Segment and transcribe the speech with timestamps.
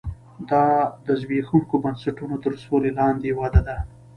[0.51, 0.65] دا
[1.05, 3.77] د زبېښونکو بنسټونو تر سیوري لاندې وده ده